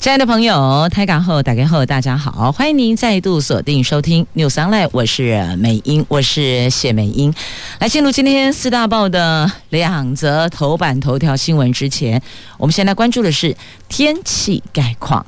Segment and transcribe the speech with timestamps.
[0.00, 7.34] 亲爱的朋友，台港后打开后，大家好，欢迎您再度锁定收听 News Online，我是美英，我是谢美英。
[7.80, 12.22] 来进入今天四大报的两则头版头条新闻之前，
[12.56, 13.54] 我们先来关注的是
[13.90, 15.26] 天气概况。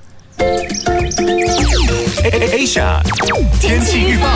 [2.33, 2.99] Asia
[3.61, 4.27] 天气预报。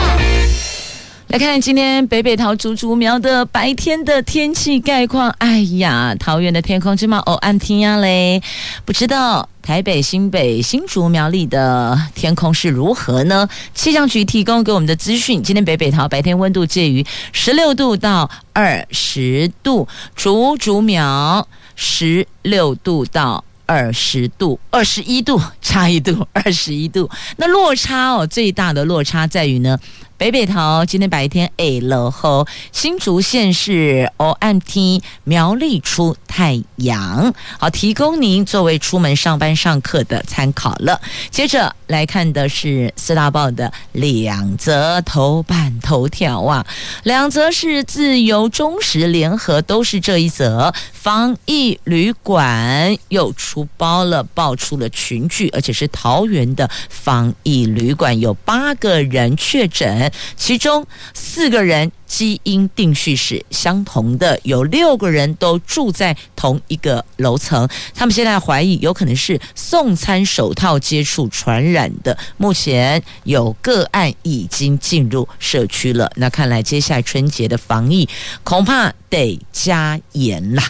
[1.27, 5.29] 来看今天北北桃竹竹苗的白天的天气概况。
[5.39, 8.41] 哎呀，桃园的天空真嘛哦暗天呀嘞！
[8.85, 13.45] 不知道台北、新北、新竹苗栗的天空是如何呢？
[13.75, 27.09] 气象局提供给我们的资讯：今天北北桃白天温度介于十六度到二十度，竹竹苗十六度到二十度，二十一度差一度，二十一度。
[27.35, 29.77] 那落差哦，最大的落差在于呢。
[30.17, 40.99] 北北桃今天白天 A 了后，新竹县是 OMT 苗栗出太阳，好，提供您作为出门上班上课的参考了。
[41.29, 46.65] 接着来看的是四大报的两则头版头条啊，
[47.03, 60.06] 两则是自由、中时、联合都是这一则，防疫旅馆又出包了，爆出了群聚，而且是桃园的防疫旅馆有八个人确诊。
[60.35, 67.67] 其中四个人基因定序是相同的，有六个人都住在同一个楼层。
[67.93, 72.17] 他们现在怀疑有可能是送餐手套接触传染的。
[72.37, 76.11] 目前有个案已经进入社区了。
[76.15, 78.07] 那看来接下来春节的防疫
[78.43, 80.63] 恐怕得加严啦。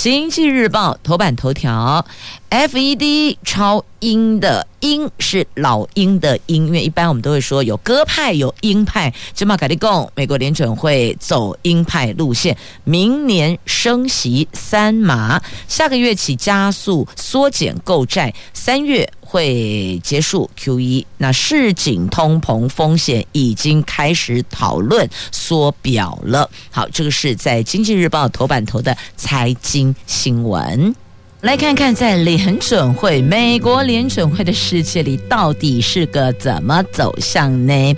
[0.00, 2.02] 经济日报头版头条
[2.48, 9.12] ：FED 超鹰的鹰是老鹰的鹰，因为一般我们都会说有鸽派有鹰派。
[9.34, 15.38] 芝麻凯利贡，美国联准会走鹰派路线，明年升息三码，
[15.68, 19.06] 下个月起加速缩减购债，三月。
[19.30, 26.50] 会结束 QE，那市井通膨风险已经开始讨论缩表了。
[26.72, 30.92] 好，这个是在《经济日报》头版头的财经新闻。
[31.42, 37.96] 来看看，在联准会、美国联准会的世界里，到底是个怎么走向呢？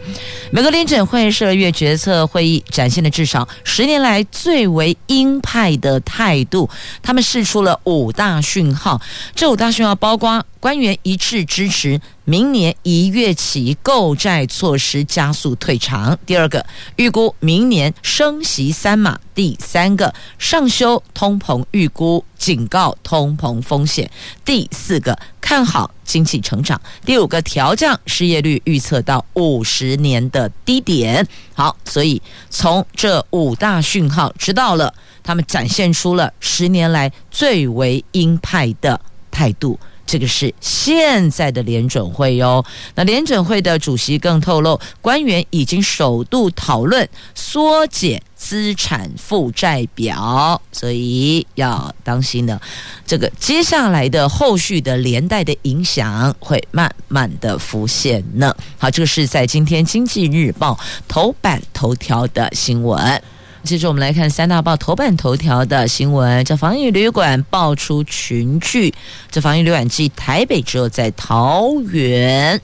[0.52, 6.70] 美国联准会十二月决策会议展现了至少十年来最为鹰派的态度，
[7.02, 9.02] 他们释出了五大讯号，
[9.34, 10.44] 这五大讯号包括。
[10.62, 16.16] 官员一致支持明年一月起购债措施加速退场。
[16.24, 16.64] 第二个，
[16.96, 19.18] 预估明年升息三码。
[19.34, 24.08] 第三个，上修通膨预估，警告通膨风险。
[24.44, 26.80] 第四个，看好经济成长。
[27.04, 31.26] 第五个，调降失业率预测到五十年的低点。
[31.54, 39.00] 好，所以从这五大讯号知道了，他们展现出了十年来最为鹰派的
[39.30, 39.78] 态度。
[40.06, 42.64] 这个是现在的联准会哟。
[42.94, 52.60] 那联准会的主席更透露，官员已经首度讨论缩减资产负债表，所以要当心的。
[53.06, 58.54] 这个接下来的后续的连带的影响会慢慢的浮现呢。
[58.78, 60.74] 好，这个是在今天《经济日报》
[61.06, 63.22] 头版头条的新闻。
[63.64, 68.92] 接着我们来看三大报头版头条的新闻，这防疫旅馆爆出群聚，
[69.30, 72.60] 这防疫旅馆继台北之后，在桃园，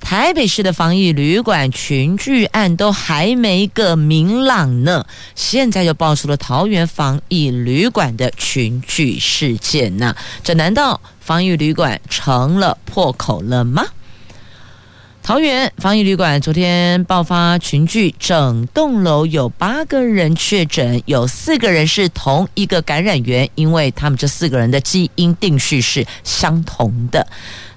[0.00, 13.84] 台北市的防疫旅馆群聚案都还没个明朗呢，现在就爆出了桃园防疫旅馆的群聚事件呢，这难道防疫旅馆成了破口了吗？
[15.26, 27.26] 桃园防疫旅馆昨天爆发群聚，整栋楼有八个人确诊，有四个人是同一个感染源，因为他们这四个人的基因定序是相同的。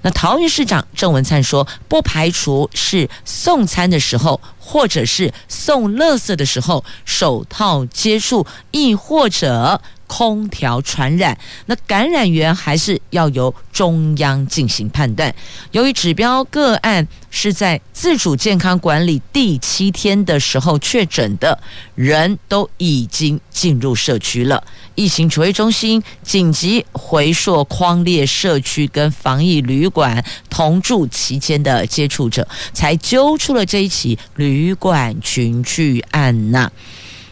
[0.02, 9.82] 那桃园市长郑文灿说，不排除是送餐的时候，或者是送垃圾的时候手套接触，亦或者。
[10.10, 15.32] 空调传染，那感染源还是要由中央进行判断。
[15.70, 21.56] 由于指标个案是在自主健康管理第七天的时候确诊的，
[21.94, 24.64] 人都已经进入社区了。
[24.96, 36.68] 疫情指挥中心紧急回溯匡列社区跟防疫旅馆同住期间的接触者，才揪出了这一起旅馆群聚案呐。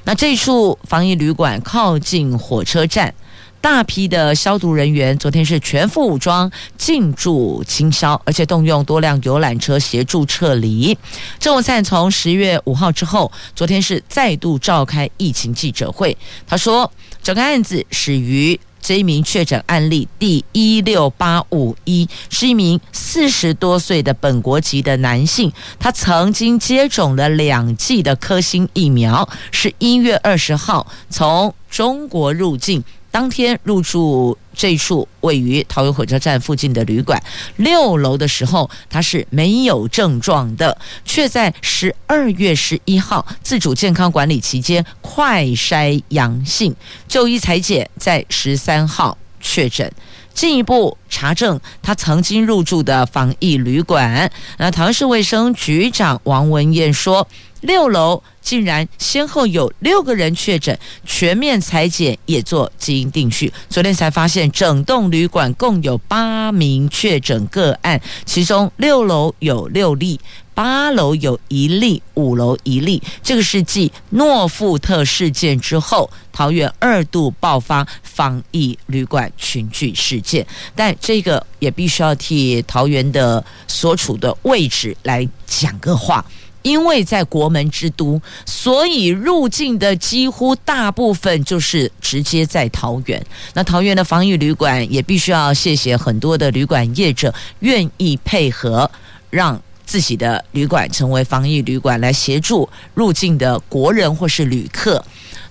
[0.08, 3.14] 那这处防疫旅馆靠近火车站。
[3.60, 10.96] 大批的消毒人员昨天是全副武装进驻清消，而且动用多辆游览车协助撤离。
[11.38, 16.16] 郑文灿从十月五号之后，昨天是再度召开疫情记者会。
[16.46, 16.90] 他说，
[17.22, 18.58] 整个案子始于
[18.88, 32.82] 这一名确诊案例第一六八五一，是一名四十多岁的本国籍的男性，他曾经接种了两剂的科兴疫苗，是一月二十号从中国入境。
[33.10, 37.22] 当天入住这处位于桃园火车站附近的旅馆
[37.56, 46.74] 六楼的时候，他是没有症状的，却在十二月十一号自主健康管理期间快筛阳性，
[47.06, 49.90] 就医采检在十三号确诊。
[50.34, 54.30] 进一步查证，他曾经入住的防疫旅馆。
[54.58, 57.26] 那桃园市卫生局长王文彦说，
[57.60, 63.52] 六楼竟然先后有六个人确诊，全面采检也做基因定序。
[63.68, 70.20] 昨天才发现，整栋旅馆共有八名确诊个案，其中六楼有六例。
[70.54, 73.00] 八楼有一例，五楼一例。
[73.22, 80.44] 这个是继诺富特事件之后，桃园二度爆发防疫旅馆群聚事件。
[80.74, 86.24] 但这个也必须要替桃园的所处的位置来讲个话，
[86.62, 93.24] 因为在国门之都，所以入境的几乎大部分就是直接在桃园。
[93.54, 98.90] 那桃园的防疫旅馆也必须要谢谢很多的旅馆业者愿意配合，
[99.30, 99.60] 让。
[99.88, 105.02] 自己的旅馆成为防疫旅馆，来协助入境的国人或是旅客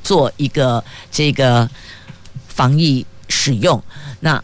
[0.04, 1.68] 做一个这个
[2.48, 3.82] 防疫使用。
[4.20, 4.44] 那。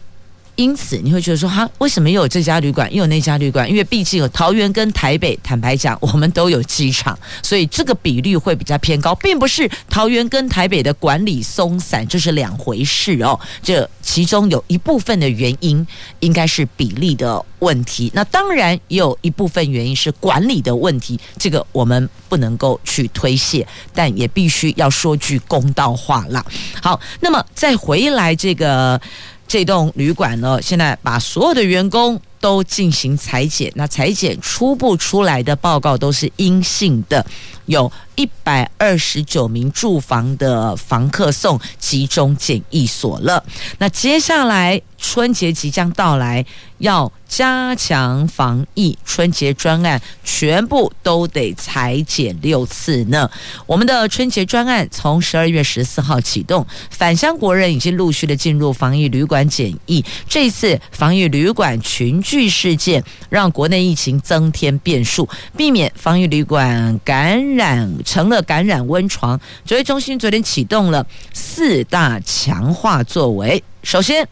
[0.56, 3.68] 因此，你会觉得说，哈，为什么又有这家旅馆，又有那家旅馆？
[3.68, 13.38] 因为毕竟有桃园跟台北，坦白讲，我们都有机场，所以这个比率会比较偏高，并不是桃园跟台北的管理松散，这是两回事哦。
[13.62, 15.84] 这其中有一部分的原因，
[16.20, 18.10] 应该是比例的问题。
[18.14, 26.44] 那当然也有一部分原因是管理的问题，这个我们不能够去推卸，但也必须要说句公道话了。
[26.80, 29.00] 好，那么再回来这个。
[29.46, 37.24] 这栋旅馆呢，现在把所有的员工都进行采检，那采检初步出来的报告都是阴性的，
[37.64, 43.42] 有一百二十九名住房的房客送集中检疫所了。
[43.78, 46.44] 那接下来春节即将到来，
[46.78, 53.30] 要加强防疫，春节专案全部都得采检六次呢。
[53.66, 60.04] 我们的春节专案从十二月十四号启动，返乡国人已经陆续的进入防疫旅馆检疫。
[60.28, 69.40] 这次防疫旅馆群聚事件，让国内疫情增添变数，避免防疫旅馆感染成了感染温床。
[69.64, 74.28] 指挥中心昨天启动了四大强化作为，首先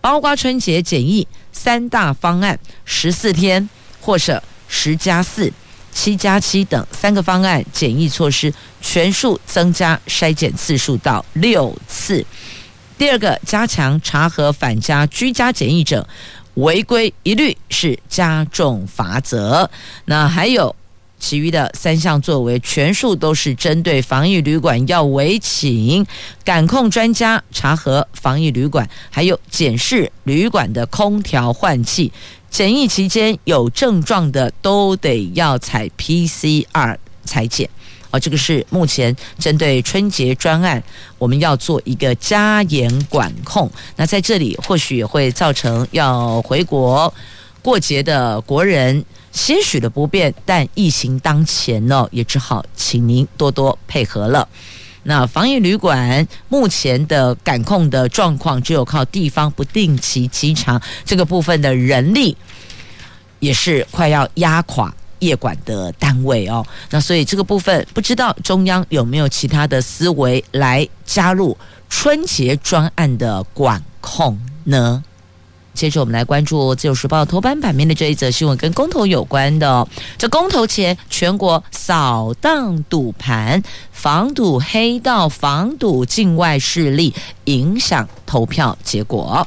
[0.00, 1.26] 包括春节检疫。
[1.56, 5.50] 三大方案，十四天或者十加四、
[5.92, 12.26] 七加七等三个方案检疫措施，全数增加筛检次数到六次。
[12.98, 16.06] 第二个，加强查核返家居家检疫者
[16.54, 19.70] 违规，一律是加重罚则。
[20.04, 20.74] 那还有。
[21.16, 26.04] 其余的三项作为，全数都是针对防疫旅馆，要委请
[26.44, 32.12] 感控专家查核防疫旅馆，还有检视旅馆的空调换气。
[32.50, 37.70] 检疫期间有症状的，都得要采 PCR 采检。
[38.14, 40.80] 哦，这个是目前针对春节专案，
[41.18, 43.68] 我们要做一个加严管控。
[43.96, 47.12] 那在这里或许也会造成要回国
[47.60, 49.04] 过节的国人。
[49.32, 54.48] 些许的不便，但疫情当前呢，也只好请您多多配合了。
[55.02, 62.36] 那防疫旅馆目前的感控的状况，只有靠地方不定期稽查这个部分的人力，
[63.40, 64.94] 也是快要压垮
[65.24, 66.64] 业管的单位哦。
[66.90, 71.56] 那所以这个部分，不知道中央有没有其他的思维来加入
[71.88, 75.02] 春节专案的管控呢？
[75.74, 79.88] 接着我们来关注《自由时报》头版版面的这一则新闻，跟公投有关的哦。
[80.16, 87.12] 这公投前，全国扫荡赌盘，防堵黑道，防堵境外势力，
[87.46, 89.44] 影响投票结果。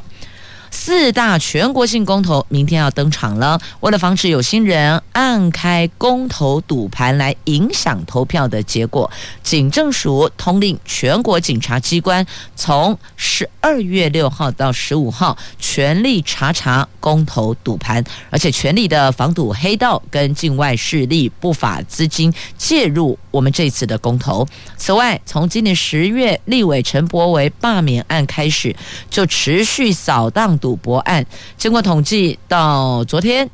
[0.88, 3.60] 四大全国性公投明天要登场了。
[3.82, 9.12] 为了防止有心人暗开公投赌盘来影响投票的结果，
[9.44, 12.26] 警政署通令全国警察机关
[12.56, 24.48] 从十二月六号到十五号全力查查公投赌盘，而且全力的防堵黑道跟境外势力不法资金介入我们这次的公投。
[24.78, 28.74] 此外，从今年十月立委陈柏为罢免案开始，
[29.10, 31.26] 就持续扫荡赌博案。
[31.58, 33.50] 经过统计，到昨天，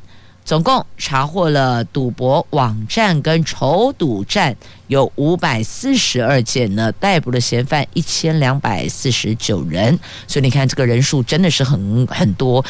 [0.46, 4.56] 总共查获了赌博网站跟筹赌站
[4.88, 9.98] 有五百四十二件呢，逮捕了嫌犯一千两百四十九人。
[10.27, 12.63] 所以你看，这个人数真的是很很多，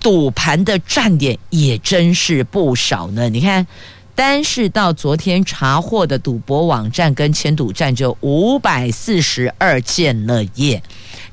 [0.00, 3.28] 赌盘的站点也真是不少呢。
[3.28, 3.66] 你看。
[4.14, 10.82] 单是到昨天查获的赌博网站跟签赌站就五百四十二件了耶。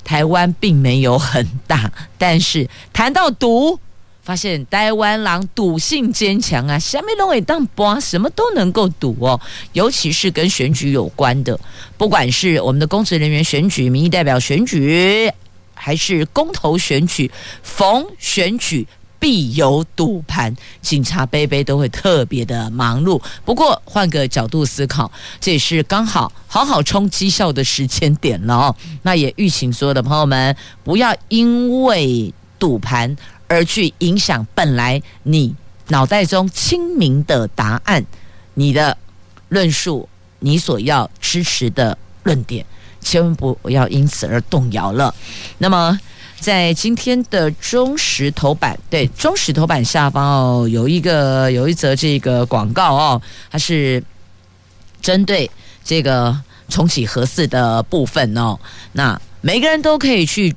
[0.03, 3.79] 台湾并没有很大，但是谈到赌，
[4.23, 9.39] 发现台湾人赌性坚强啊，什么都会当博，什么都能够赌哦。
[9.73, 11.59] 尤其是跟选举有关的，
[11.97, 15.31] 不管是我们的公职人员选举、民意代表选举，
[15.75, 17.29] 还是公投选举，
[17.61, 18.87] 逢选举。
[19.19, 23.21] 必有赌盘，警察杯杯都会特别的忙碌。
[23.43, 25.11] 不过换个角度思考，
[25.41, 28.75] 这也是刚好好好冲绩效的时间点了哦。
[29.03, 33.13] 那也预请所有的朋友们，不要因为赌盘
[33.47, 35.53] 而去影响本来你
[35.89, 38.05] 脑袋中清明的答案，
[38.53, 38.97] 你的
[39.49, 40.07] 论述，
[40.39, 42.65] 你所要支持的论点，
[43.01, 45.13] 千万不要因此而动摇了。
[45.57, 45.99] 那么。
[46.39, 54.01] 在今天的中时头版，对，中时头版下方哦，有一个有一则这个广告哦，它是
[55.01, 55.49] 针对
[55.83, 56.35] 这个
[56.69, 58.57] 重启核四的部分哦。
[58.93, 60.55] 那每个人都可以去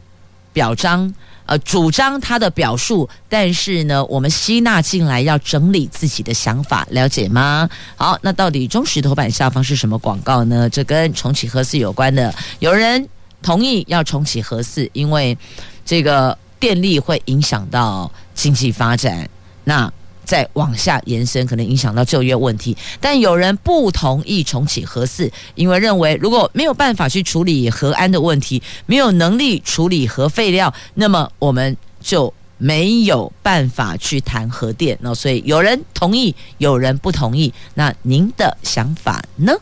[0.53, 1.13] 表彰
[1.47, 7.69] 呃主张他的表述，但是呢，我们吸纳进来要整理自己的想法，了解吗？
[7.97, 10.71] 好，那到底中石头版下方是什么广告呢？
[10.71, 13.09] 这跟重启核四有关的，有人
[13.43, 15.37] 同意要重启核四，因为。
[15.85, 19.29] 这个电力会影响到经济发展，
[19.65, 19.93] 那
[20.25, 22.75] 再往下延伸，可能影响到就业问题。
[23.01, 34.97] 但有人不同意重启核四，因为认为如果没有办法去处理核安的问题，没有能力处理核废料，那么我们就没有办法去谈核电。
[35.01, 37.53] 那所以有人同意，有人不同意。
[37.75, 39.53] 那您的想法呢？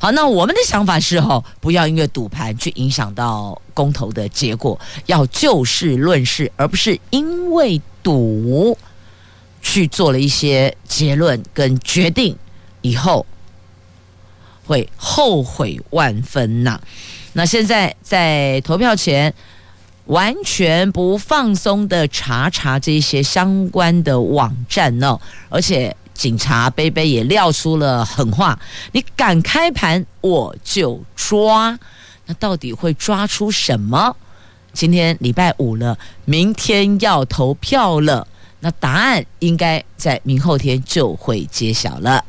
[0.00, 8.78] 好，那我们的想法是哈，不要因为赌盘去影响到公投的结果，要就事论事，而不是因为赌
[9.60, 12.36] 去做了一些结论跟决定，
[12.82, 13.26] 以后
[14.64, 16.80] 会后悔万分呐。
[17.32, 19.34] 那现在在投票前，
[20.06, 25.94] 完全不放松的查查这些相关的网站呢，而且。
[26.18, 28.58] 警察杯杯也撂出了狠话
[28.90, 31.78] ：“你敢开盘，我就抓。”
[32.26, 34.14] 那到底会抓出什么？
[34.72, 38.26] 今天礼拜五了，明天要投票了，
[38.58, 42.24] 那答案应该在明后天就会揭晓了。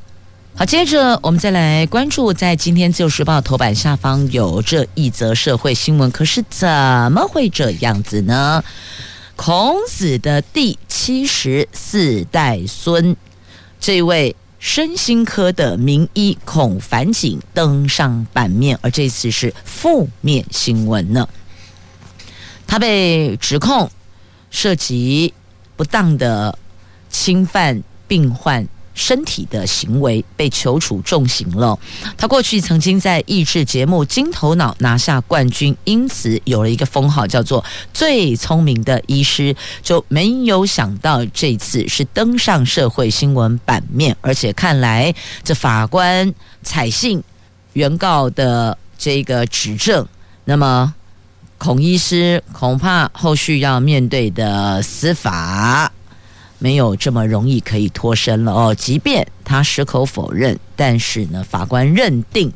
[0.55, 6.67] 好，接着我们再来关注，在今天《自由时报》头版下方有这一则社会新闻，可是怎
[7.11, 8.63] 么会这样子呢？
[9.35, 13.17] 孔子的第七十四代孙。
[13.79, 21.27] 这位身心科的名医孔凡锦登上版面，而这次是负面新闻呢。
[22.67, 23.89] 他被指控
[24.51, 25.33] 涉及
[25.75, 26.57] 不当的
[27.09, 28.67] 侵犯病患。
[28.99, 31.79] 身体的行为被求处重刑了。
[32.17, 37.63] 他过去曾经在益智节目《金头脑》拿下冠军，因此有了一个封号，叫做
[37.93, 39.55] “最聪明的医师”。
[39.81, 47.23] 就没有想到这次是登上社会新闻版面，而且看来这法官采信
[47.71, 50.05] 原告的这个指证，
[50.43, 50.93] 那么
[51.57, 55.89] 孔医师恐怕后续要面对的司法。
[56.59, 58.75] 没有这么容易可以脱身了哦。
[58.75, 62.51] 即便他矢口否认，但是呢，法官认定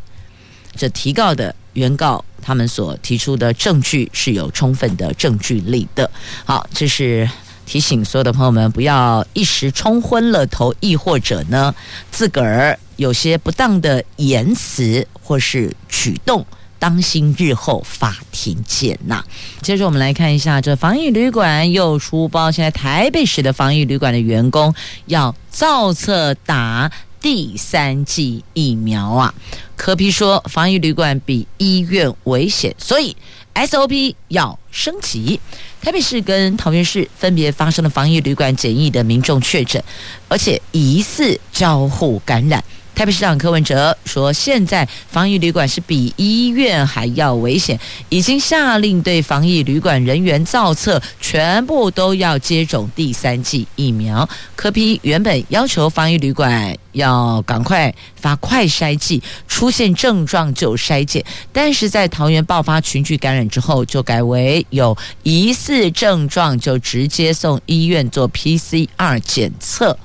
[0.75, 6.09] 这提告的原告他们所提出的证据是有充分的证据力的。
[6.45, 7.27] 好，这是
[7.65, 11.73] 提醒所有的朋友们不要一时冲昏了头，亦或者呢，
[12.11, 16.45] 自个儿有些不当的言辞或是举动。
[16.83, 19.23] 当心日后法庭见呐！
[19.61, 24.75] 接着我们来看一下，这防疫旅馆又出包，现在台北市的防疫旅馆的员工
[25.05, 29.33] 要造册打第三剂疫苗啊。
[29.77, 33.15] 柯 P 说，防疫旅馆比医院危险，所以
[33.53, 35.39] SOP 要升级。
[35.81, 39.81] 台北市跟桃园市分别发生了防疫旅馆检疫的民众确诊，
[40.27, 42.61] 而且疑似交互感染。
[42.95, 47.77] 台北市长柯文哲说：“现在防疫旅馆是比医院还要危险，
[48.09, 54.29] 已经下令对防疫旅馆人员造册，全部都要接种第三剂疫苗。
[54.55, 69.97] 柯 P 原本要求防疫旅馆要赶快发快筛剂，出现症状就筛检，但是在桃园爆发群聚感染之后，就改为有疑似症状就直接送医院做 PCR 检测，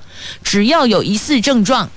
[0.42, 1.90] 只要有疑似症状。”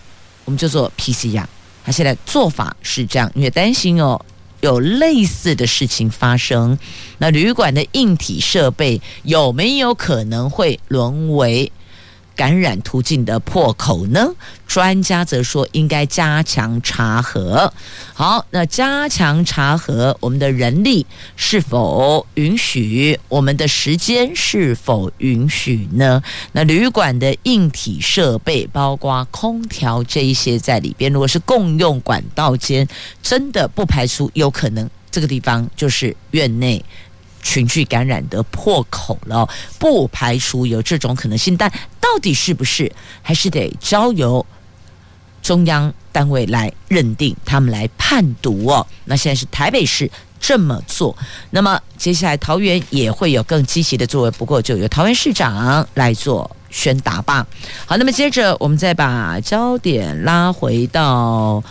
[0.46, 1.46] 我们就做 PCR，
[1.84, 4.20] 他现在做法是这样，因为担心哦
[4.62, 6.78] 有类似的事情发生，
[7.18, 11.72] 那旅馆的硬体设备有没有可能会沦为？
[12.42, 14.34] 感染途径的破口呢？
[14.66, 17.72] 专家则说应该加强查核。
[18.16, 21.06] 好，那加强查核，我们的人力
[21.36, 23.20] 是否允许？
[23.30, 26.24] 我们的时间是否允许呢？
[26.54, 32.88] 那旅馆的硬体设备，包括空调这一些在里边，如果是共用管道间，
[33.22, 36.84] 真的不排除有可能这个地方就是院内。
[37.42, 39.48] 群聚感染的破口了，
[39.80, 41.70] 不排除有这种可能性，但
[42.00, 44.46] 到底是不是，还是得交由
[45.42, 48.86] 中央单位来认定，他们来判读哦。
[49.06, 51.16] 那现在是台北市这么做，
[51.50, 57.46] 那么接下来桃园也会有更积极的作为，不过就由桃园市长来做宣达吧。
[57.86, 61.64] 好，那么接着我们再把焦点拉回到。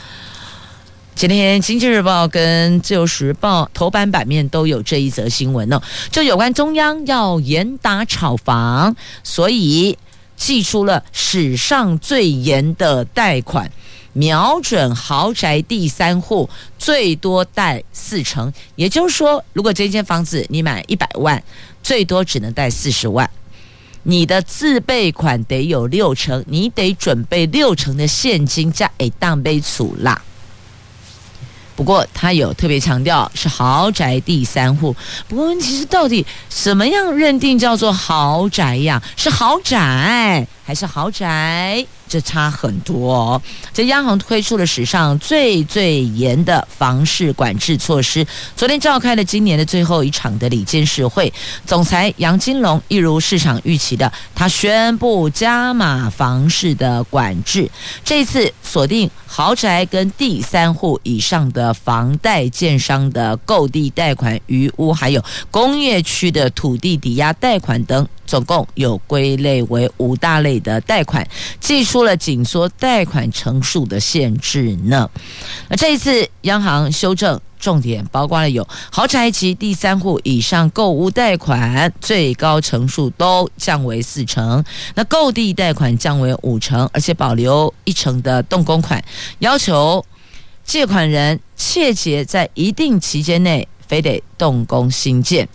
[1.14, 9.98] 今天《经济日报》跟《自由时报》头版版面都有这一则新闻呢，就有关中央要严打炒房，所以
[10.34, 13.70] 祭出了史上最严的贷款，
[14.14, 16.48] 瞄准豪宅第三户，
[16.78, 18.50] 最多贷四成。
[18.76, 21.42] 也就是说，如果这间房子你买一百万，
[21.82, 23.28] 最多只能贷四十万，
[24.04, 30.22] 你的自备款得有六成，你得准备六成的现金加一当杯醋啦。
[31.80, 34.94] 不过他有特别强调是豪宅第三户。
[35.26, 39.02] 不过问题是到底什么样认定叫做豪宅呀？
[39.16, 41.84] 是豪宅还是豪宅？
[42.06, 43.42] 这差很多哦。
[43.74, 48.24] 这央行推出了史上最最严的房市管制措施。
[48.54, 51.32] 昨天召开了今年的最后一场的理监事会，
[51.66, 57.68] 总裁杨金龙一如市场预期的，他宣布加码房市的管制。
[58.04, 68.06] 这次锁定豪宅跟第三户以上的房贷建商的购地贷款、余屋，还有工业区的土地抵押贷款等。
[68.30, 75.10] 总共有归类为五大类的贷款，祭出了紧缩贷款成数的限制呢。
[75.68, 84.64] 那这一次央行修正重点包括了有豪宅及第三户以上购屋贷款最高成数都降为四成，
[84.94, 89.04] 那购地贷款降为五成，而且保留一成的动工款，
[89.40, 90.06] 要求
[90.64, 95.48] 借款人切结在一定期间内非得动工兴建。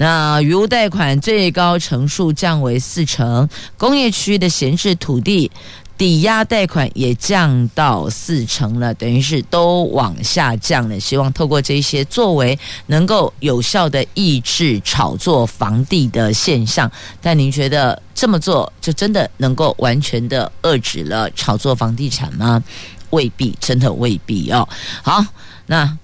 [0.00, 5.50] 那余屋贷款最高成数降为四成，工业区的闲置土地
[5.98, 10.98] 抵押贷款也降到四成了，等于是都往下降了。
[10.98, 16.90] 希望透过这些作为，能够有效的抑制炒作房地的现象。
[17.20, 22.64] 但您觉得这么做就真的能够完全的遏制了炒作房地产吗？
[23.10, 24.66] 未必，真的未必哦。
[25.02, 25.22] 好，
[25.66, 25.98] 那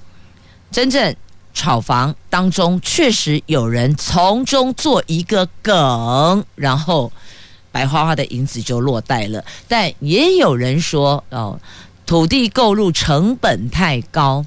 [0.70, 1.16] 真正。
[1.56, 7.10] 炒房当中确实有人从中做一个梗，然后
[7.72, 9.42] 白花花的银子就落袋了。
[9.66, 11.58] 但也有人说哦，
[12.04, 14.44] 土地购入成本太高，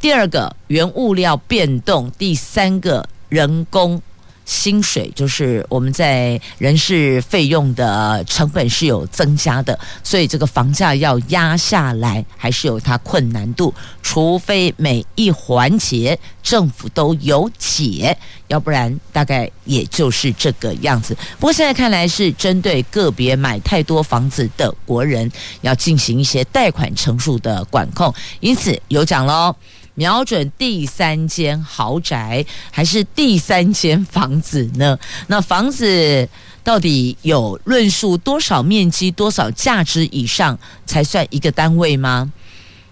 [0.00, 4.00] 第二个原物料变动，第三个人工。
[4.44, 18.16] 薪水就是我们在人事费用的成本是有增加的，所以这个房价要压下来还是有它困难度，除非每一环节政府都有解，
[18.48, 21.16] 要不然大概也就是这个样子。
[21.38, 25.30] 不过现在看来是针对个别买太多房子的国人
[25.62, 29.54] 要进行一些贷款成数的管控，因此有讲喽。
[29.94, 34.98] 瞄准第三间豪宅还是第三间房子呢？
[35.28, 36.28] 那房子
[36.62, 42.32] 到底有论述多少面积、多少价值以上才算一个单位吗？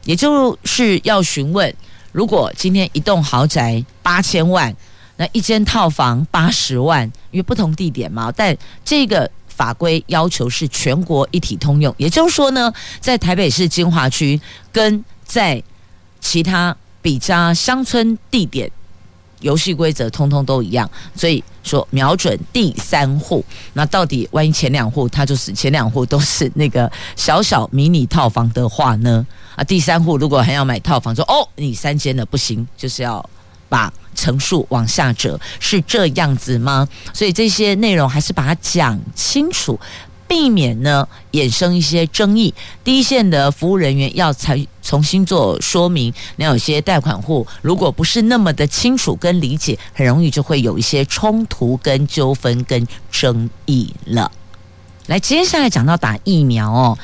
[0.04, 1.74] 也就是要询问，
[2.12, 4.74] 如果今天一栋豪宅八千万，
[5.16, 9.30] 那一间套房八十万，因为不同地点嘛，但这个。
[9.54, 14.40] 法规要求是全国一体通用，也就是说呢，在台北市金华区
[14.72, 15.62] 跟在
[16.22, 18.70] 其他比较乡村地点，
[19.40, 29.26] 游戏规则通通都一样，所以说瞄准第三户，那到底万一前两户他就是前两户都是那个小小迷你套房的话呢？
[29.56, 33.28] 啊，第三户如果还要买套房，说哦，你三间的不行，就是要
[33.68, 36.88] 把层数往下折，是这样子吗？
[37.12, 39.78] 所以这些内容还是把它讲清楚。
[40.32, 46.10] 避免呢衍生一些争议，第一线的服务人员要才重新做说明。
[46.36, 54.32] 那有些贷款户如果不是那么的清楚跟理解，很容易就会有一些冲突跟纠纷跟争议了。
[55.06, 56.98] 来，接下来讲到打疫苗哦，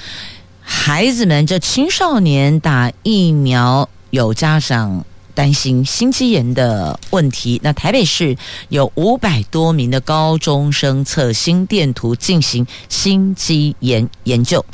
[0.63, 5.05] 孩子们这青少年打疫苗，有家长。
[5.39, 8.37] 担心心肌炎的问题，那台北市
[8.71, 14.65] 有五百多名的高中生测心电图进行心肌炎研究。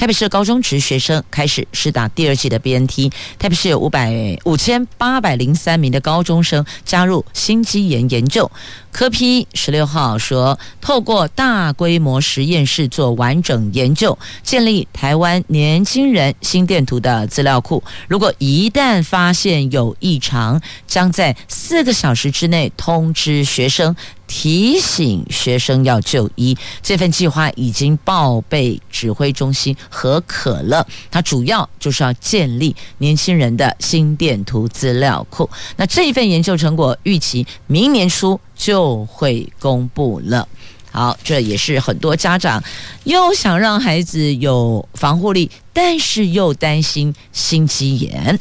[0.00, 3.12] 台北市高中职学生开始试打第二季的 BNT。
[3.38, 4.10] 台北市有五百
[4.46, 8.50] 五千八百零三名的高中生加入心肌炎研究。
[8.90, 17.84] 科 P 十六号说，透过大规模实验室做完整研究，建立台湾年轻人心电图的资料库。
[18.08, 23.94] 如果一旦发现有异常，将在四个小时之内通知学生。
[24.32, 30.86] 提醒学生要就医，这份计划已经报备指挥中心和可了。
[31.10, 35.50] 它主要就是要建立年轻人的心电图资料库。
[35.76, 40.46] 那这一份研究成果预期明年初就会公布了。
[40.92, 42.62] 好，这也是很多家长
[43.02, 48.38] 又想让孩子有防护力，但是又担心心肌炎。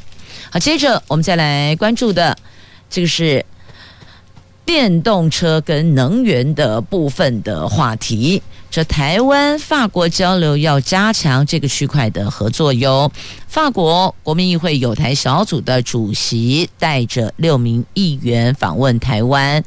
[0.52, 2.38] 好，接着我们再来关注的
[2.91, 3.43] 这个是。
[4.69, 13.12] 电动车跟能源的部分的话题，这台湾法国交流要加强这个区块的合作哟。
[13.47, 19.63] 法国国民议会有台小组的主席带着六名议员访问台湾，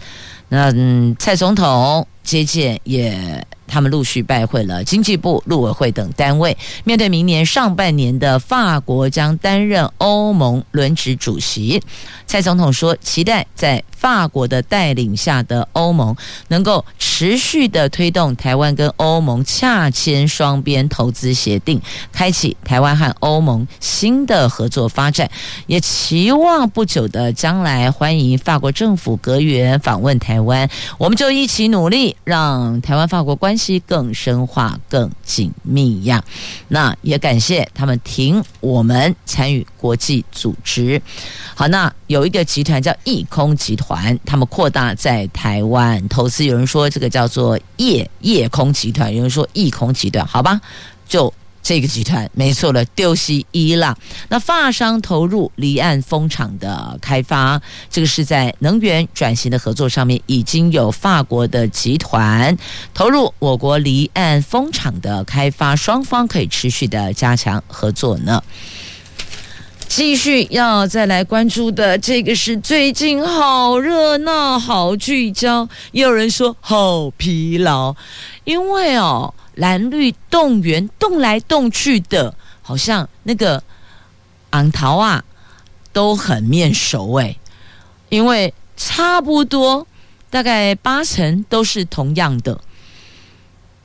[0.48, 3.44] 那嗯，蔡总统接见也。
[3.64, 6.54] 他们陆续拜会了经济部、陆委会等单位。
[6.84, 11.82] 面对明年上半年的法国将担任欧盟轮值主席，
[12.26, 16.14] 蔡总统说，期待在法国的带领下的欧盟
[16.48, 21.80] 能够持续的推动台湾跟欧盟洽签双边投资协定，
[22.12, 25.30] 开启台湾和欧盟新的合作发展。
[25.66, 33.82] 也期望不久的将来欢迎法国政府阁员访问台湾，我们就一起努力，让台湾法国关系。
[33.86, 36.22] 更深化、更紧密呀。
[36.68, 41.00] 那也感谢他们挺我们参与国际组织。
[41.54, 46.44] 好，那有一个集团叫易空集团，他们扩大在台湾投资。
[46.44, 50.60] 有人说这个叫做夜夜空集团，有人说易空集团，好吧，
[51.06, 51.32] 就。
[51.62, 53.96] 这个集团没错了，丢西伊朗。
[54.28, 62.56] 那法商投入离岸风场的开发，这个是在能源转型的合作上面，已经有法国的集团
[62.92, 68.42] 投入我国离岸风场的开发，双方可以持续的加强合作呢。
[69.86, 77.94] 继续要再来关注的，这个是最近好热闹、好聚焦，也有人说好疲劳，
[78.44, 79.32] 因为哦。
[79.54, 83.62] 蓝绿动员动来动去的，好像那个
[84.50, 85.22] 昂桃啊
[85.92, 87.36] 都很面熟哎，
[88.08, 89.86] 因为差不多
[90.30, 92.60] 大概八成都是同样的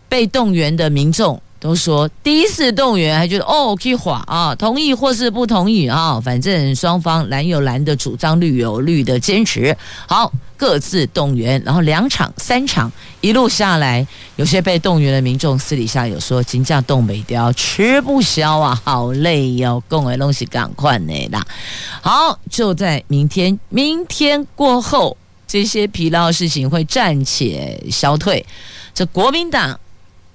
[0.08, 1.42] 被动员的民众。
[1.60, 9.76] 都说第一次动员还觉得哦可以划啊，同意或是不同意啊，反正双方蓝有蓝的主张，绿有绿的坚持，
[10.08, 12.92] 好各自动员，然后两场三场
[13.22, 21.44] 一路下来，有些被动员的民众私底下有说，金价冻未条吃不消啊，好累哟、哦，讲的东西赶快呢啦。
[22.02, 25.18] 好，就在明天，明天过后，
[25.48, 28.46] 这些疲劳事情会暂且消退。
[28.94, 29.80] 这国民党。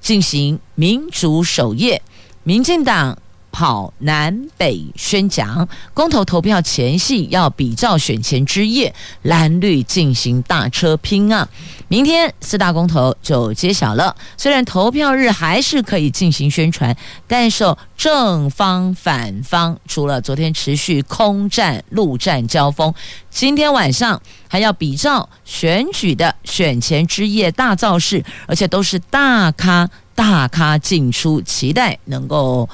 [0.02, 2.02] 进行民主守夜，
[2.42, 3.16] 民进党
[3.52, 11.46] 跑南北宣讲，公投投票前夕要比照选前之夜，蓝绿进行大车拼啊！
[11.86, 16.96] 明天四大公投就揭晓了，虽然投票日还是可以进行宣传，
[17.28, 22.92] 但受正方反方除了昨天持续空战、陆战交锋，
[23.30, 32.68] 今天晚上还要比照选举的选前之夜大造势，而且都是大咖大咖进出，期待能够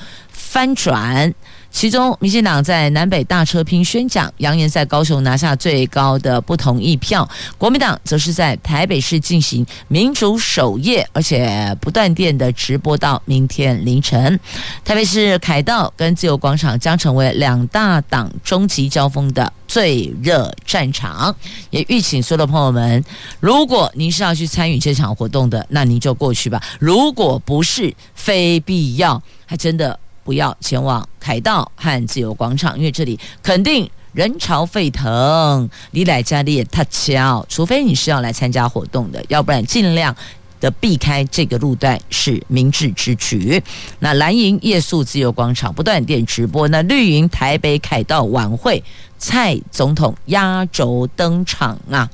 [0.48, 1.32] 翻转
[1.70, 7.22] 其中，民进党在南北大车拼宣讲，扬言在高雄拿下最高的不同意票；
[7.58, 14.40] 国民党则是在台北市进行民主守夜，而且不断电的直播到明天凌晨。
[14.82, 21.36] 台北市凯道跟自由广场将成为两大党终极交锋的最热战场。
[21.68, 23.04] 也预请所有的朋友们，
[23.38, 29.96] 如果您是要去参与这场活动的，那您就过去吧；如果不是，非必要，还真的。
[30.28, 37.46] 不要前往凯道和自由广场，因为这里肯定人潮沸腾，你来家里也太巧。
[37.48, 40.14] 除非你是要来参加活动的，要不然尽量
[40.60, 43.62] 的避开这个路段是明智之举。
[44.00, 48.84] 那蓝营夜宿自由广场不断电直播，那绿营台北凯道晚会，
[49.16, 52.10] 蔡总统压轴登场啊！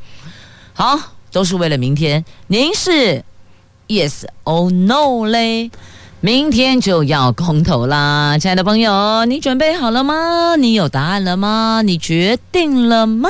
[0.73, 0.97] 好，
[1.33, 2.25] 都是为了明天。
[2.47, 3.25] 您是
[3.89, 5.73] Yes or No 嘞？
[6.25, 10.57] 明天就要公投啦，亲爱的朋友，你准备好了吗？
[10.57, 11.83] 你有答案了吗？
[11.85, 13.29] 你决定了吗？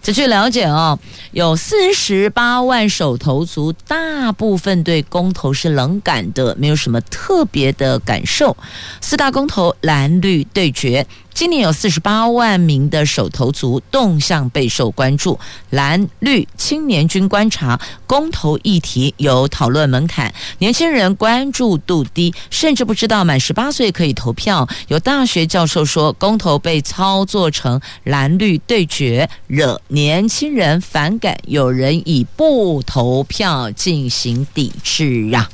[0.00, 1.00] 仔细了解哦，
[1.32, 8.56] 有四十八万手头族，大部分对公投是冷感的，没有什么特别的感受。
[9.00, 11.04] 四大公投蓝绿对决。
[11.34, 15.38] 今年有四十八万名的首投族动向备受关注，
[15.70, 24.68] 蓝绿青年军观察公投议题有讨论门槛，年轻人关注度低，甚至不知道满十八岁可以投票。
[24.88, 35.48] 有大学教授说，公投被操作成蓝绿对决，惹年轻人反感，有人以不投票进行抵制啊。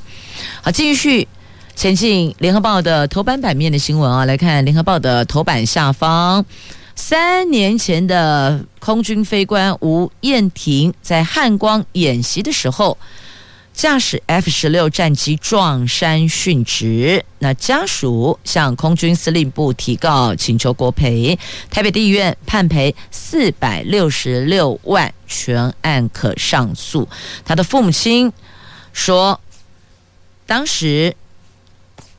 [0.62, 1.28] 好，继续。
[1.76, 6.44] 前进联合报的头版版面的新闻啊，来看联合报的头版下方，
[6.94, 12.96] 三年前的空军飞官吴彦廷在汉光演习的时候，
[13.74, 21.36] 驾驶 F 十六战机撞山殉职，那家属向空军司令部提告，请求国赔，
[21.70, 27.06] 台北地院判赔四百六十六万，全案可上诉。
[27.44, 28.32] 他的父母亲
[28.92, 29.38] 说，
[30.46, 31.14] 当时。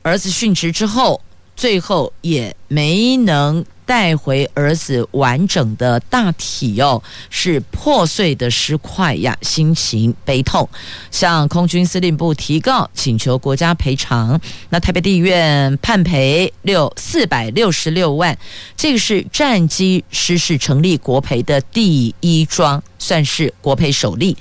[0.06, 1.20] 儿子殉职之后，
[1.56, 10.68] 最后也没能带回儿子完整的大体哦，是破碎的尸块呀，心情悲痛，
[11.10, 14.38] 向空军司令部提告，请求国家赔偿。
[14.68, 18.36] 那台北地院判赔六四百六十六万，
[18.76, 22.82] 这个是战机失事成立国赔的第一桩。
[22.98, 24.36] 算是国赔首例。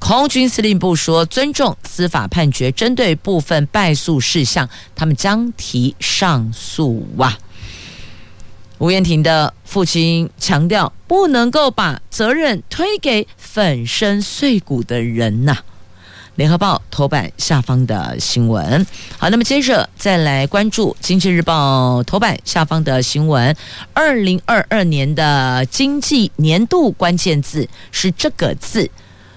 [0.00, 7.38] 空军司令部说，尊重司法判决，针对部分败诉事项，他们将提上诉哇。
[8.78, 15.56] 吴彦婷的父亲强调，不能够把责任推给粉身碎骨的人呐、
[16.36, 18.86] 联合报头版下方的新闻。
[19.18, 23.54] 好，那么接着再来关注经济日报头版下方的新闻。
[23.92, 28.88] 二零二二年的经济年度关键字是这个字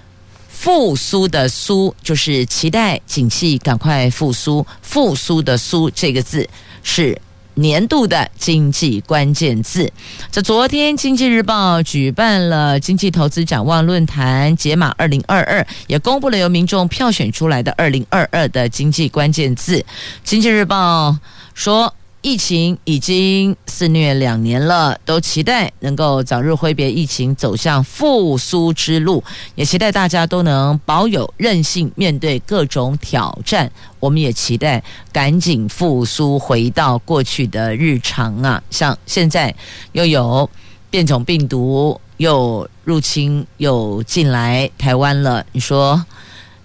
[0.48, 4.64] “复苏”的“苏”，就是期待景气赶快复苏。
[4.82, 6.48] 复苏的“苏”这个字
[6.84, 7.20] 是。
[7.54, 9.92] 年度的经济关键字，
[10.30, 19.78] 在昨天，《经济日报》举办了经济投资展望论坛，解码二零二二，也公布了由民众票选出来的二零二二的经济关键字。
[20.24, 21.10] 《经济日报》
[21.54, 21.94] 说。
[22.22, 29.22] 疫情已经肆虐两年了，都期待能够早日挥别疫情，走向复苏之路，
[29.56, 33.68] 也期待大家都能保有韧性，面对各种挑战。
[33.98, 34.80] 我们也期待
[35.12, 38.62] 赶紧复苏，回到过去的日常啊！
[38.70, 39.52] 像现在
[39.90, 40.48] 又有
[40.90, 46.04] 变种病毒又入侵又进来台湾了，你说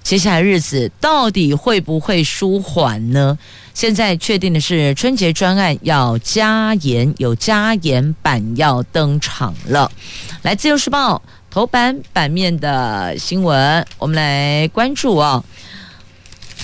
[0.08, 3.38] 接下来日子到底会不会舒缓呢？
[3.74, 9.92] 现在确定的是，春节专案要加严，有加严版要登场了。
[10.44, 15.44] 来，《自由时报》头版版面的新闻，我们来关注哦。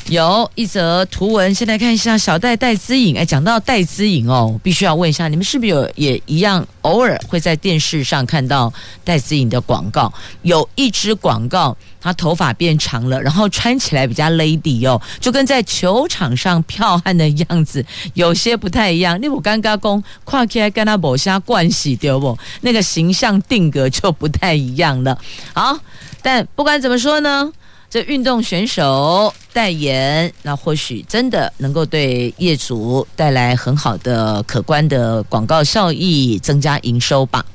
[0.10, 3.18] 有一则图文，先来看一下小戴戴姿颖。
[3.18, 8.72] 哎，讲到戴姿颖哦，必须要问一下，你们是不是有也一样，偶尔会在电视上看到
[9.04, 10.14] 戴姿颖的广告？
[10.42, 19.18] 有一支广告，她头发变长了，然后穿起来比较 lady 哦，就跟在球场上剽悍的样子有些不太一样。
[19.22, 22.38] 那我刚刚讲跨起来跟他某些关系对不？
[22.62, 25.18] 那个形象定格就不太一样了。
[25.54, 25.80] 好，
[26.22, 27.52] 但不管怎么说呢。
[27.94, 37.46] 这运动选手代言，那或许真的能够对业主带来很好的、可观的广告效益，增加营收吧。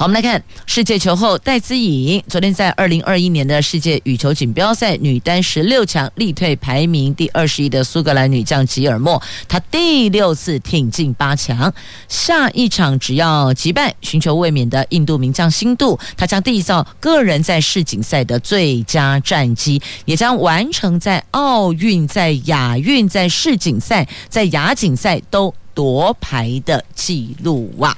[0.00, 11.70] 好，我们来看世界球后戴资颖，昨天在二零二一年的世界羽球锦标赛女单十六强力退排名第二十一的苏格兰女将吉尔莫，她第六次挺进八强，
[12.08, 27.94] 下一场只要击败寻求卫冕的印度名将辛杜，她将缔造个人在世锦赛的最佳战绩，也将完成在奥运、在亚运、在世锦赛、在亚锦赛都夺牌的纪录哇！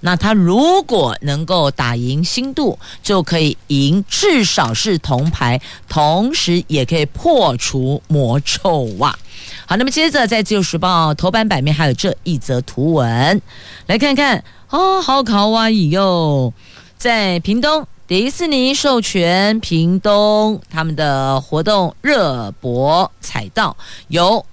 [0.00, 9.18] 那他如果能够打赢新度，就可以赢至少是铜牌，同时也可以破除魔咒哇！
[9.66, 13.40] 好，那么接着在《自由时报》头版版面还有这一则图文，
[13.86, 16.52] 来看看哦，好卡哇伊哟，
[16.98, 23.76] 在屏东迪士尼授权屏东他们的活动热播彩道
[24.08, 24.44] 由。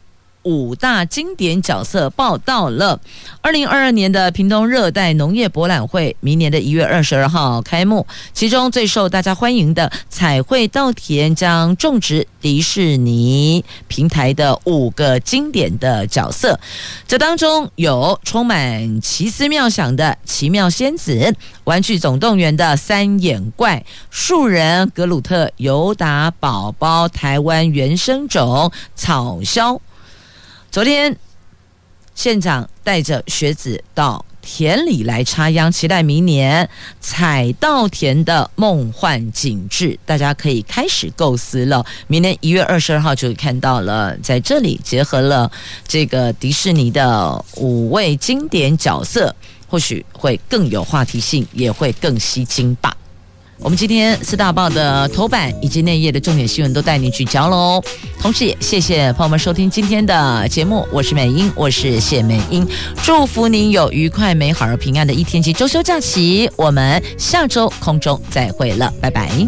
[0.47, 2.97] 五大经典角色报道了。
[3.41, 8.07] 二零二二年的屏东热带农业博览会，明年的一月二十二号开幕。
[8.31, 16.57] 其中最受大家欢迎的彩绘稻田将种植迪士尼平台的五个经典的角色，
[17.05, 29.77] 这当中有充满奇思妙想的奇妙仙子、玩具总动员的三眼怪、树人格鲁特、尤达宝宝、台湾原生种草鸮。
[30.77, 31.17] 昨天，
[32.13, 39.97] 县长带着学子到田里来插秧，期待明年采稻田的梦幻景致。
[40.05, 41.83] 大家可以开始构思了。
[42.05, 45.51] 明年一月二十二号就看到了，在这里结合了
[45.87, 49.35] 这个迪士尼的五位经典角色，
[49.67, 52.95] 或许会更有话题性，也会更吸睛吧。
[53.59, 57.81] 我们今天四大报的头版以及内页的重点新闻都带你聚焦喽，
[58.21, 62.65] 同时也谢谢朋友们收听今天的节目，我是美英，我是谢美英，
[63.03, 69.47] 祝福您有愉快、美好而平安的一天及周休假期，我们下周空中再会了，拜拜。